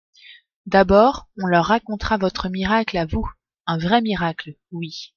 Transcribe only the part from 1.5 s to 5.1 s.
racontera votre miracle, à vous… Un vrai miracle… oui.